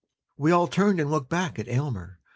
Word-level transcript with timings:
We 0.35 0.51
all 0.51 0.65
turned 0.65 0.99
and 0.99 1.11
looked 1.11 1.29
back 1.29 1.59
at 1.59 1.69
Almer. 1.69 2.17